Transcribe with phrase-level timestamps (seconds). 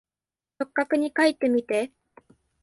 [0.57, 1.91] 直角にかいてみて。